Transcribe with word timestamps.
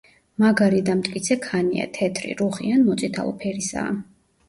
მაგარი 0.43 0.79
და 0.87 0.95
მტკიცე 1.01 1.37
ქანია; 1.45 1.87
თეთრი, 1.99 2.35
რუხი, 2.43 2.75
ან 2.79 2.91
მოწითალო 2.91 3.39
ფერისაა. 3.47 3.97